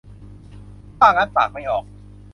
[0.99, 1.83] พร้างัดปากไม่ออก